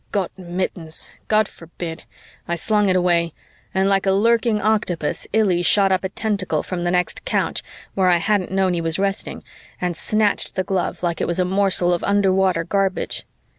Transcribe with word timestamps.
Got 0.11 0.31
mittens, 0.35 1.13
God 1.27 1.47
forbid! 1.47 2.05
I 2.47 2.55
slung 2.55 2.89
it 2.89 2.95
away 2.95 3.33
and, 3.71 3.87
like 3.87 4.07
a 4.07 4.11
lurking 4.11 4.59
octopus, 4.59 5.27
Illy 5.31 5.61
shot 5.61 5.91
up 5.91 6.03
a 6.03 6.09
tentacle 6.09 6.63
from 6.63 6.85
the 6.85 6.89
next 6.89 7.23
couch, 7.23 7.61
where 7.93 8.09
I 8.09 8.17
hadn't 8.17 8.49
known 8.51 8.73
he 8.73 8.81
was 8.81 8.97
resting, 8.97 9.43
and 9.79 9.95
snatched 9.95 10.55
the 10.55 10.63
glove 10.63 11.03
like 11.03 11.21
it 11.21 11.27
was 11.27 11.37
a 11.37 11.45
morsel 11.45 11.93
of 11.93 12.03
underwater 12.03 12.63
garbage. 12.63 13.27